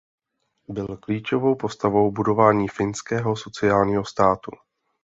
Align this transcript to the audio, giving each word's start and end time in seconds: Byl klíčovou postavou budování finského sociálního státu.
Byl 0.69 0.97
klíčovou 0.97 1.55
postavou 1.55 2.11
budování 2.11 2.67
finského 2.67 3.35
sociálního 3.35 4.05
státu. 4.05 4.51